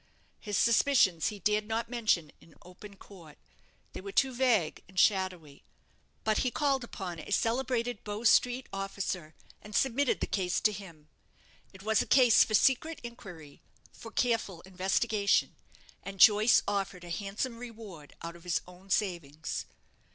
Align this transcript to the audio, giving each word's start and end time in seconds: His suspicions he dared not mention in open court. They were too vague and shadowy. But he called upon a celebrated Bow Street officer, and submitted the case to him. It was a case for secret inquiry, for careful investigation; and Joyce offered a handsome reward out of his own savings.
His 0.39 0.57
suspicions 0.57 1.27
he 1.27 1.37
dared 1.37 1.67
not 1.67 1.87
mention 1.87 2.31
in 2.41 2.55
open 2.63 2.95
court. 2.95 3.37
They 3.93 4.01
were 4.01 4.11
too 4.11 4.33
vague 4.33 4.81
and 4.87 4.99
shadowy. 4.99 5.63
But 6.23 6.39
he 6.39 6.49
called 6.49 6.83
upon 6.83 7.19
a 7.19 7.29
celebrated 7.31 8.03
Bow 8.03 8.23
Street 8.23 8.67
officer, 8.73 9.35
and 9.61 9.75
submitted 9.75 10.19
the 10.19 10.25
case 10.25 10.59
to 10.61 10.71
him. 10.71 11.07
It 11.71 11.83
was 11.83 12.01
a 12.01 12.07
case 12.07 12.43
for 12.43 12.55
secret 12.55 12.99
inquiry, 13.03 13.61
for 13.93 14.09
careful 14.09 14.61
investigation; 14.61 15.55
and 16.01 16.19
Joyce 16.19 16.63
offered 16.67 17.03
a 17.03 17.11
handsome 17.11 17.59
reward 17.59 18.15
out 18.23 18.35
of 18.35 18.43
his 18.43 18.59
own 18.67 18.89
savings. 18.89 19.67